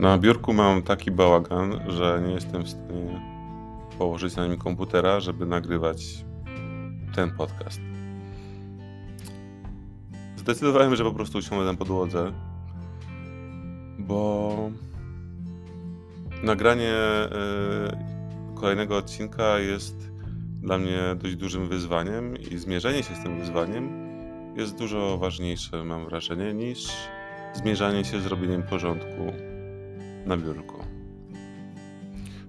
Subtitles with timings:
[0.00, 3.20] Na biurku mam taki bałagan, że nie jestem w stanie
[3.98, 6.24] położyć na nim komputera, żeby nagrywać
[7.14, 7.80] ten podcast.
[10.36, 12.32] Zdecydowałem, że po prostu usiądę na podłodze,
[13.98, 14.70] bo
[16.42, 16.94] nagranie
[18.54, 20.10] y, kolejnego odcinka jest
[20.62, 24.10] dla mnie dość dużym wyzwaniem i zmierzenie się z tym wyzwaniem
[24.56, 26.88] jest dużo ważniejsze, mam wrażenie, niż
[27.54, 29.49] zmierzanie się z robieniem porządku
[30.26, 30.84] na biurku.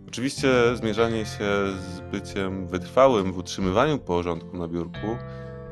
[0.07, 1.45] Oczywiście zmierzanie się
[1.79, 5.17] z byciem wytrwałym w utrzymywaniu porządku na biurku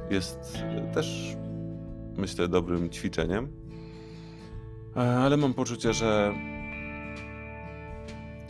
[0.10, 0.58] jest
[0.94, 1.38] też,
[2.18, 3.52] myślę, dobrym ćwiczeniem,
[4.96, 6.34] ale mam poczucie, że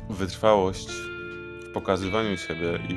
[0.09, 0.89] wytrwałość
[1.69, 2.95] w pokazywaniu siebie i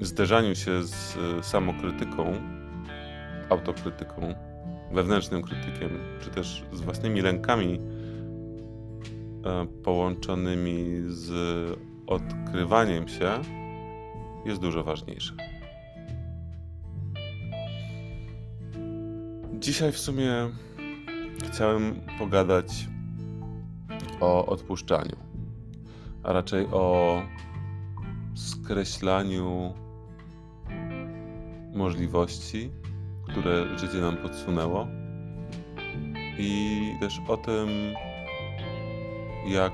[0.00, 2.32] w zderzaniu się z samokrytyką,
[3.48, 4.34] autokrytyką,
[4.92, 7.78] wewnętrznym krytykiem, czy też z własnymi lękami
[9.44, 11.30] e, połączonymi z
[12.06, 13.40] odkrywaniem się,
[14.44, 15.34] jest dużo ważniejsze.
[19.54, 20.32] Dzisiaj w sumie
[21.48, 22.88] chciałem pogadać
[24.20, 25.16] o odpuszczaniu,
[26.22, 27.22] a raczej o
[28.34, 29.74] skreślaniu
[31.74, 32.70] możliwości,
[33.28, 34.88] które życie nam podsunęło.
[36.38, 37.68] I też o tym,
[39.46, 39.72] jak,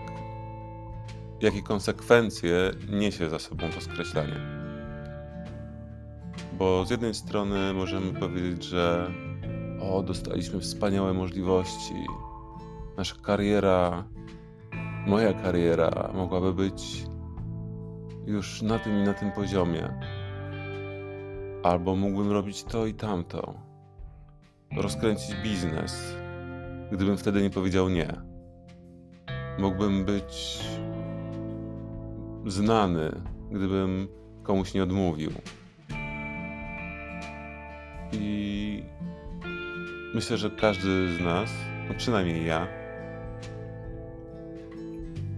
[1.41, 4.37] jakie konsekwencje niesie za sobą to skreślanie.
[6.59, 9.11] Bo z jednej strony możemy powiedzieć, że
[9.81, 11.95] o, dostaliśmy wspaniałe możliwości,
[12.97, 14.05] nasza kariera,
[15.07, 17.05] moja kariera mogłaby być
[18.27, 19.89] już na tym i na tym poziomie
[21.65, 23.55] Albo mógłbym robić to i tamto.
[24.77, 26.17] Rozkręcić biznes,
[26.93, 28.09] gdybym wtedy nie powiedział nie.
[29.59, 30.59] Mógłbym być
[32.47, 33.13] znany,
[33.51, 34.09] gdybym
[34.43, 35.31] komuś nie odmówił.
[38.13, 38.83] I
[40.15, 41.51] myślę, że każdy z nas,
[41.89, 42.67] no przynajmniej ja,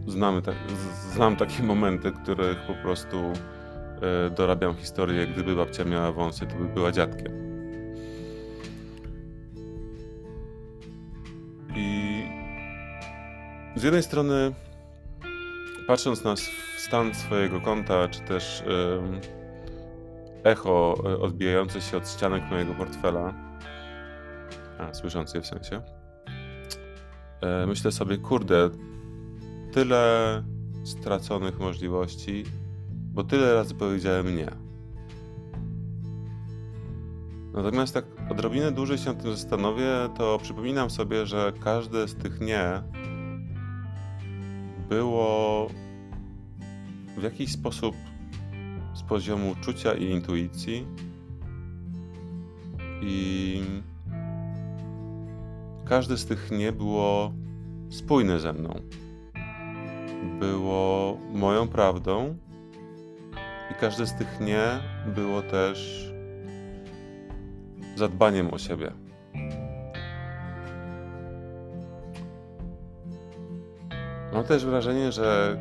[0.06, 0.42] znamy
[1.12, 3.32] znam takie momenty, których po prostu
[4.36, 7.32] dorabiam historię, gdyby babcia miała wąsy, to by była dziadkiem.
[11.76, 12.22] I
[13.76, 14.52] z jednej strony,
[15.86, 16.34] patrząc na
[16.78, 18.62] stan swojego konta, czy też
[20.46, 23.34] echo e, odbijające się od ścianek mojego portfela,
[24.78, 25.82] a słyszące w sensie,
[27.40, 28.70] e, myślę sobie, kurde,
[29.72, 30.42] tyle
[30.84, 32.44] straconych możliwości,
[33.16, 34.50] bo tyle razy powiedziałem nie.
[37.53, 42.41] Natomiast tak odrobinę dłużej się nad tym zastanowię, to przypominam sobie, że każde z tych
[42.41, 42.82] nie
[44.88, 45.69] było
[47.19, 47.97] w jakiś sposób
[48.94, 50.87] z poziomu czucia i intuicji
[53.03, 53.62] i
[55.84, 57.33] każde z tych nie było
[57.91, 58.81] spójne ze mną.
[60.41, 62.45] Było moją prawdą
[63.71, 64.66] i każde z tych nie
[65.06, 66.06] było też
[67.97, 68.93] zadbaniem o siebie.
[74.32, 75.56] Mam też wrażenie, że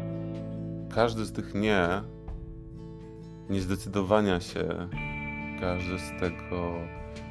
[0.96, 1.88] każdy z tych nie,
[3.50, 4.90] niezdecydowania się,
[5.60, 6.74] każdy z tego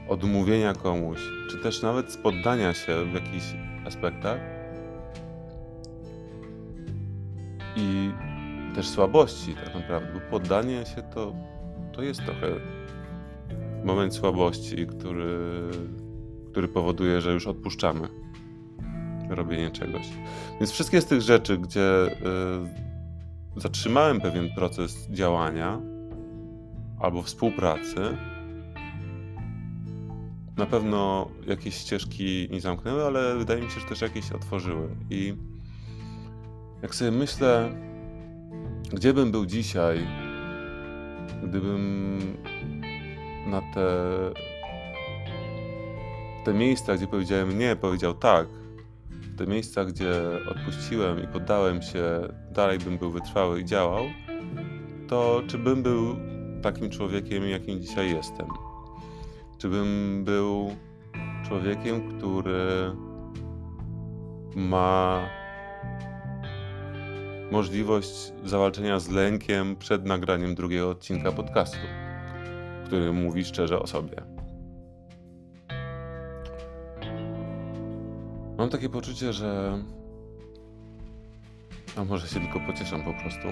[0.09, 1.19] odmówienia komuś,
[1.51, 3.55] czy też nawet spoddania się w jakichś
[3.87, 4.41] aspektach
[7.77, 8.11] i
[8.75, 11.35] też słabości tak naprawdę, bo poddanie się to,
[11.93, 12.47] to jest trochę
[13.85, 15.71] moment słabości, który,
[16.51, 18.09] który powoduje, że już odpuszczamy
[19.29, 20.07] robienie czegoś.
[20.61, 22.07] Więc wszystkie z tych rzeczy, gdzie
[23.57, 25.81] y, zatrzymałem pewien proces działania
[27.01, 28.17] albo współpracy,
[30.57, 34.89] na pewno jakieś ścieżki nie zamknęły, ale wydaje mi się, że też jakieś otworzyły.
[35.11, 35.35] I
[36.83, 37.75] jak sobie myślę,
[38.95, 40.07] gdzie bym był dzisiaj,
[41.43, 42.19] gdybym
[43.47, 43.89] na te,
[46.45, 48.47] te miejsca, gdzie powiedziałem nie, powiedział tak,
[49.37, 50.13] te miejsca, gdzie
[50.51, 52.05] odpuściłem i poddałem się,
[52.51, 54.05] dalej bym był wytrwały i działał,
[55.09, 56.17] to czy bym był
[56.63, 58.47] takim człowiekiem, jakim dzisiaj jestem?
[59.59, 60.77] Czy bym był
[61.49, 62.93] człowiekiem, który
[64.57, 65.21] ma
[67.51, 71.79] możliwość zawalczenia z lękiem przed nagraniem drugiego odcinka podcastu,
[72.87, 74.17] który mówi szczerze o sobie.
[78.59, 79.79] Mam takie poczucie, że.
[81.97, 83.49] A może się tylko pocieszam po prostu.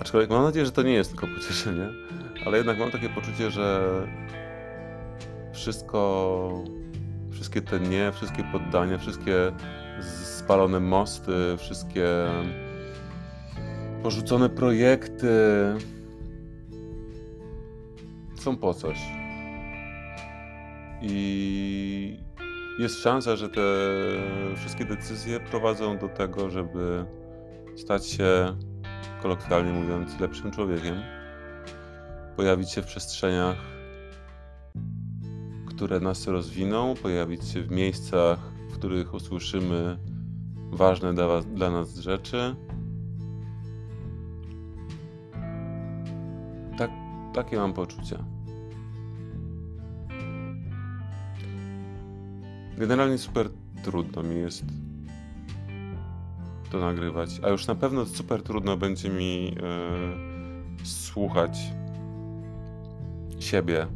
[0.00, 1.88] Aczkolwiek mam nadzieję, że to nie jest tylko pocieszenie,
[2.46, 3.90] ale jednak mam takie poczucie, że
[5.52, 6.64] wszystko,
[7.32, 9.52] wszystkie te nie, wszystkie poddania, wszystkie
[10.24, 12.06] spalone mosty, wszystkie
[14.02, 15.28] porzucone projekty
[18.34, 18.98] są po coś.
[21.02, 22.18] I
[22.78, 23.60] jest szansa, że te
[24.56, 27.04] wszystkie decyzje prowadzą do tego, żeby
[27.76, 28.56] stać się,
[29.22, 30.94] kolokwialnie mówiąc, lepszym człowiekiem.
[32.36, 33.56] Pojawić się w przestrzeniach,
[35.66, 38.38] które nas rozwiną, pojawić się w miejscach,
[38.70, 39.98] w których usłyszymy
[40.70, 42.56] ważne dla, was, dla nas rzeczy.
[47.34, 48.18] Takie mam poczucie.
[52.78, 53.50] Generalnie super
[53.82, 54.64] trudno mi jest
[56.70, 61.58] to nagrywać, a już na pewno super trudno będzie mi yy, słuchać
[63.40, 63.86] siebie.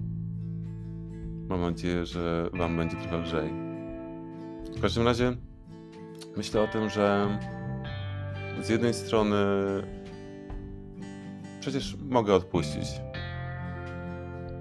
[1.48, 3.50] Mam nadzieję, że Wam będzie trochę lżej.
[4.76, 5.36] W każdym razie
[6.36, 7.38] myślę o tym, że
[8.62, 9.36] z jednej strony
[11.60, 13.03] przecież mogę odpuścić.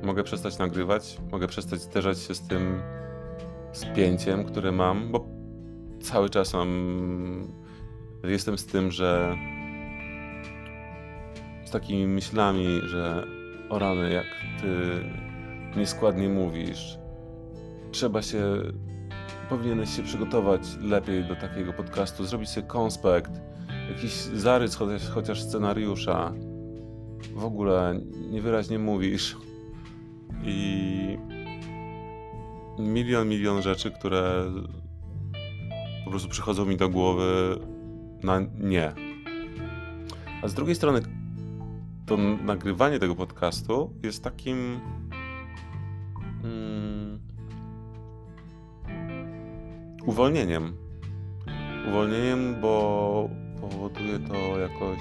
[0.04, 2.82] Mogę przestać nagrywać, mogę przestać zderzać się z tym
[3.72, 5.26] spięciem, które mam, bo
[6.02, 7.48] cały czas mam.
[8.24, 9.38] Jestem z tym, że.
[11.66, 13.28] z takimi myślami, że
[13.70, 14.26] o rany, jak
[14.62, 15.04] ty
[15.78, 16.98] nieskładnie mówisz,
[17.92, 18.44] trzeba się.
[19.50, 23.32] Powinieneś się przygotować lepiej do takiego podcastu, zrobić sobie konspekt,
[23.90, 26.34] jakiś zarys chociaż, chociaż scenariusza.
[27.36, 28.00] W ogóle
[28.32, 29.38] niewyraźnie mówisz.
[30.45, 31.18] I
[32.80, 34.45] milion, milion rzeczy, które
[36.06, 37.60] po prostu przychodzą mi do głowy
[38.24, 38.94] na nie.
[40.42, 41.01] A z drugiej strony,
[42.06, 44.80] to nagrywanie tego podcastu jest takim.
[46.44, 47.19] Mm,
[50.06, 50.78] uwolnieniem.
[51.88, 53.30] Uwolnieniem, bo
[53.62, 55.00] powoduje to jakoś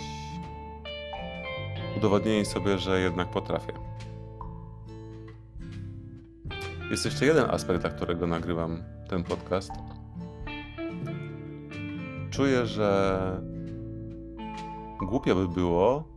[1.96, 3.72] udowodnienie sobie, że jednak potrafię.
[6.92, 9.70] Jest jeszcze jeden aspekt, dla którego nagrywam ten podcast.
[12.30, 13.40] Czuję, że
[15.00, 16.08] głupio by było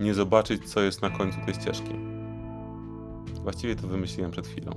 [0.00, 1.94] nie zobaczyć, co jest na końcu tej ścieżki.
[3.42, 4.72] Właściwie to wymyśliłem przed chwilą,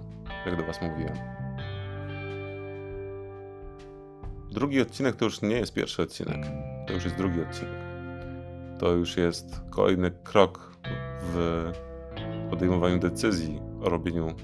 [0.45, 1.17] jak do Was mówiłem.
[4.51, 6.45] Drugi odcinek to już nie jest pierwszy odcinek.
[6.87, 7.79] To już jest drugi odcinek.
[8.79, 10.77] To już jest kolejny krok
[11.21, 11.71] w
[12.49, 14.35] podejmowaniu decyzji o robieniu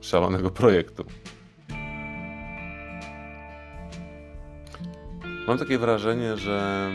[0.00, 1.04] szalonego projektu.
[5.46, 6.90] Mam takie wrażenie, że.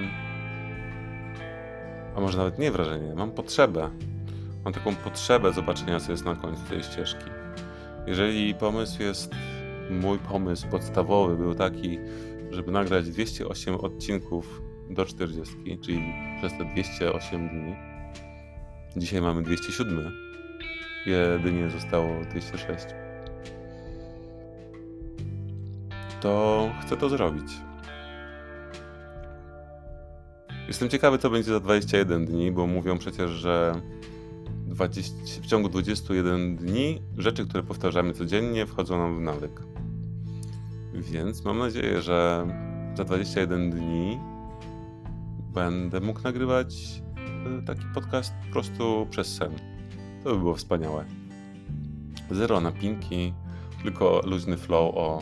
[2.15, 3.89] A może nawet nie wrażenie, mam potrzebę.
[4.63, 7.25] Mam taką potrzebę zobaczenia, co jest na końcu tej ścieżki.
[8.07, 9.31] Jeżeli pomysł jest.
[9.89, 11.99] Mój pomysł podstawowy był taki,
[12.51, 17.75] żeby nagrać 208 odcinków do 40, czyli przez te 208 dni.
[18.97, 20.25] Dzisiaj mamy 207
[21.05, 22.85] jedynie zostało 206.
[26.21, 27.51] To chcę to zrobić.
[30.67, 33.81] Jestem ciekawy, co będzie za 21 dni, bo mówią przecież, że
[34.67, 39.62] 20, w ciągu 21 dni rzeczy, które powtarzamy codziennie, wchodzą nam w nawyk.
[40.93, 42.47] Więc mam nadzieję, że
[42.95, 44.19] za 21 dni
[45.53, 47.01] będę mógł nagrywać
[47.59, 49.75] e, taki podcast po prostu przez sen.
[50.25, 51.05] To by było wspaniałe.
[52.32, 53.34] Zero napinki,
[53.84, 55.22] tylko luźny flow o,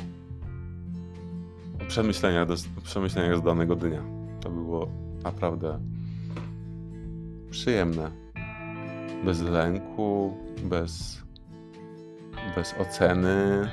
[1.81, 4.03] o przemyśleniach, do, przemyśleniach z danego dnia.
[4.41, 4.87] To by było
[5.23, 5.79] naprawdę
[7.49, 8.11] przyjemne.
[9.25, 11.21] Bez lęku, bez,
[12.55, 13.69] bez oceny,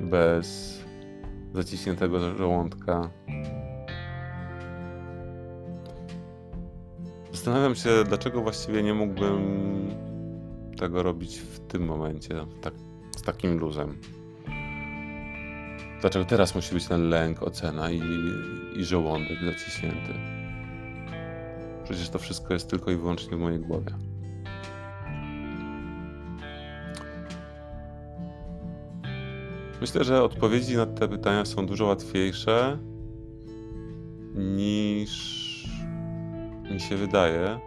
[0.00, 0.78] bez
[1.54, 3.10] zaciśniętego żołądka.
[7.46, 9.40] Zastanawiam się, dlaczego właściwie nie mógłbym
[10.78, 12.74] tego robić w tym momencie, tak,
[13.16, 14.00] z takim luzem.
[16.00, 18.02] Dlaczego teraz musi być ten lęk, ocena i,
[18.76, 20.14] i żołądek zaciśnięty?
[21.84, 23.94] Przecież to wszystko jest tylko i wyłącznie w mojej głowie.
[29.80, 32.78] Myślę, że odpowiedzi na te pytania są dużo łatwiejsze
[34.34, 35.45] niż
[36.70, 37.58] mi się wydaje.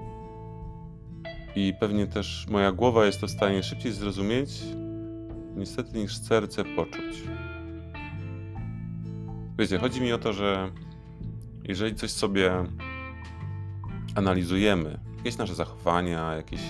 [1.55, 4.49] I pewnie też moja głowa jest to w stanie szybciej zrozumieć,
[5.55, 7.23] niestety niż serce poczuć.
[9.57, 10.71] Wiecie, chodzi mi o to, że
[11.63, 12.51] jeżeli coś sobie
[14.15, 16.61] analizujemy, jakieś nasze zachowania, jakieś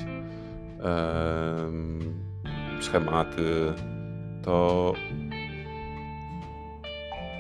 [2.82, 3.74] schematy,
[4.44, 4.94] to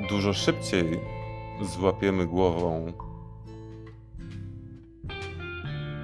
[0.09, 0.99] dużo szybciej
[1.61, 2.93] złapiemy głową.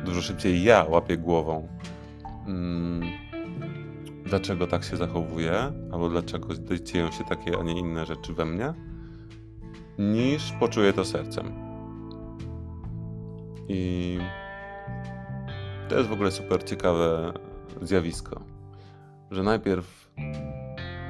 [0.05, 1.67] Dużo szybciej ja łapię głową.
[2.47, 3.01] Mm,
[4.25, 6.47] dlaczego tak się zachowuję, albo dlaczego
[6.83, 8.74] dzieją się takie, a nie inne rzeczy we mnie,
[10.00, 11.53] niż poczuję to sercem.
[13.67, 14.19] I
[15.89, 17.33] to jest w ogóle super ciekawe
[17.81, 18.41] zjawisko,
[19.31, 20.12] że najpierw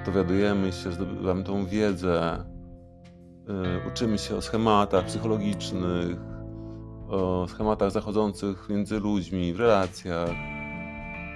[0.06, 2.46] dowiadujemy się, zdobywamy tą wiedzę,
[3.48, 6.35] yy, uczymy się o schematach psychologicznych,
[7.10, 10.30] o schematach zachodzących między ludźmi, w relacjach,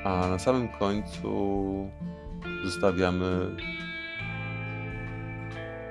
[0.03, 1.89] a na samym końcu
[2.63, 3.55] zostawiamy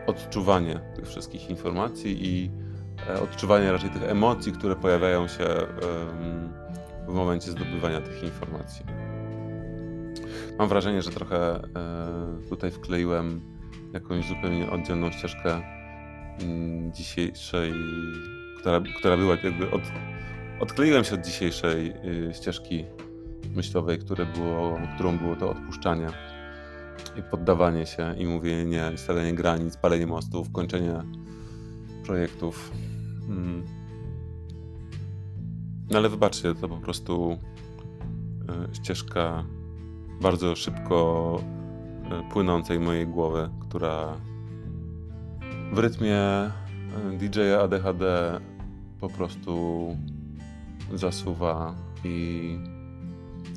[0.07, 2.51] odczuwanie tych wszystkich informacji i
[3.09, 5.45] e, odczuwanie raczej tych emocji, które pojawiają się
[7.09, 8.85] w momencie zdobywania tych informacji.
[10.59, 11.63] Mam wrażenie, że trochę e,
[12.49, 13.41] tutaj wkleiłem
[13.93, 15.63] jakąś zupełnie oddzielną ścieżkę
[16.41, 17.73] mm, dzisiejszej,
[18.59, 19.83] która, która była jakby od,
[20.61, 21.93] odkleiłem się od dzisiejszej
[22.31, 22.85] y, ścieżki
[23.55, 26.09] myślowej, które było, którą było to odpuszczanie
[27.19, 31.03] i poddawanie się i mówienie nie, stawianie granic, palenie mostów, kończenie
[32.05, 32.73] projektów.
[33.29, 33.67] Mm.
[35.91, 37.39] No ale wybaczcie, to po prostu
[38.73, 39.45] y, ścieżka
[40.21, 41.41] bardzo szybko
[42.11, 44.17] e, płynącej mojej głowy, która
[45.73, 46.19] w rytmie
[47.19, 48.05] DJ-a ADHD
[49.01, 49.97] po prostu
[50.95, 52.59] zasuwa i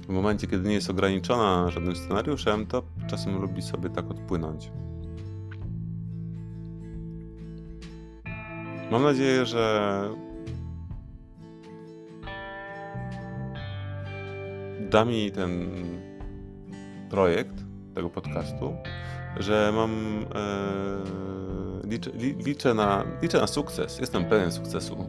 [0.08, 4.72] w momencie, kiedy nie jest ograniczona żadnym scenariuszem, to czasem lubi sobie tak odpłynąć.
[8.92, 10.10] Mam nadzieję, że
[14.90, 15.70] da mi ten
[17.10, 17.56] projekt
[17.96, 18.74] tego podcastu,
[19.40, 20.26] że mam.
[20.36, 21.22] E,
[21.88, 24.00] liczę, li, liczę, na, liczę na sukces.
[24.00, 25.06] Jestem pewien sukcesu.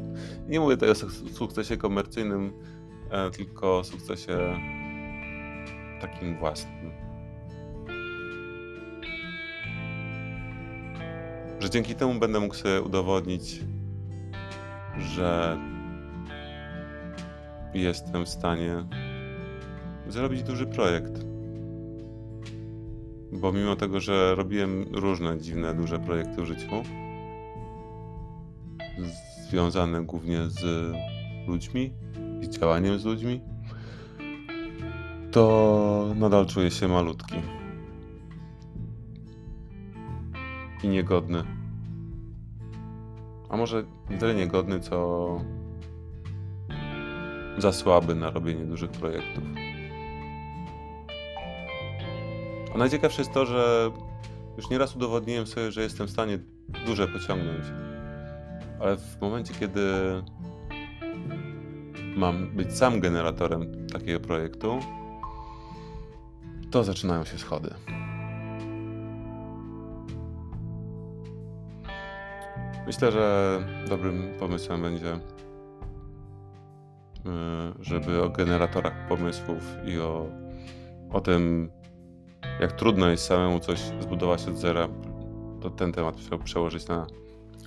[0.49, 0.95] Nie mówię tutaj o
[1.35, 2.53] sukcesie komercyjnym,
[3.11, 4.57] e, tylko o sukcesie
[6.01, 6.93] takim własnym.
[11.61, 13.61] Że dzięki temu będę mógł sobie udowodnić,
[14.99, 15.59] że
[17.75, 18.85] jestem w stanie
[20.09, 21.32] zrobić duży projekt
[23.33, 26.83] bo mimo tego, że robiłem różne dziwne, duże projekty w życiu,
[29.51, 30.93] związane głównie z
[31.49, 31.93] ludźmi
[32.43, 33.41] i działaniem z ludźmi,
[35.31, 37.37] to nadal czuję się malutki
[40.83, 41.45] i niegodny.
[43.49, 45.39] A może nie tyle niegodny, co
[47.59, 49.62] za słaby na robienie dużych projektów.
[52.75, 53.91] A najciekawsze jest to, że
[54.57, 56.39] już nieraz udowodniłem sobie, że jestem w stanie
[56.87, 57.65] duże pociągnąć.
[58.81, 59.83] Ale w momencie, kiedy
[62.17, 64.79] mam być sam generatorem takiego projektu,
[66.71, 67.75] to zaczynają się schody.
[72.87, 75.19] Myślę, że dobrym pomysłem będzie, y,
[77.81, 80.27] żeby o generatorach pomysłów i o,
[81.11, 81.71] o tym,
[82.61, 84.89] jak trudno jest samemu coś zbudować od zera,
[85.61, 87.07] to ten temat przełożyć na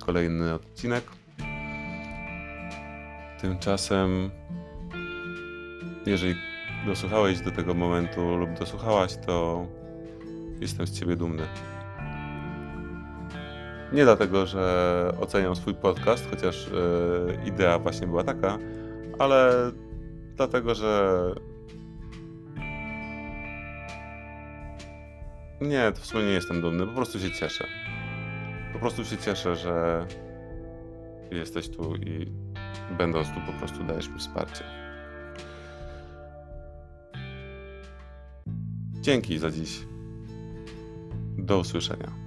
[0.06, 1.04] kolejny odcinek.
[3.40, 4.30] Tymczasem,
[6.06, 6.34] jeżeli
[6.86, 9.66] dosłuchałeś do tego momentu lub dosłuchałaś, to
[10.60, 11.42] jestem z ciebie dumny.
[13.92, 18.58] Nie dlatego, że oceniam swój podcast, chociaż yy, idea właśnie była taka,
[19.18, 19.52] ale
[20.36, 21.20] dlatego, że
[25.60, 27.66] Nie, to w sumie nie jestem dumny, po prostu się cieszę.
[28.72, 30.06] Po prostu się cieszę, że
[31.30, 32.32] jesteś tu i
[32.98, 34.64] będąc tu po prostu dajesz mi wsparcie.
[39.00, 39.80] Dzięki za dziś.
[41.38, 42.25] Do usłyszenia.